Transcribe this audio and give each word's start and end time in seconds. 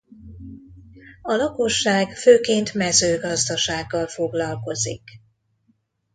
A 1.21 1.33
lakosság 1.33 2.13
főként 2.15 2.73
mezőgazdasággal 2.73 4.07
foglalkozik. 4.07 5.01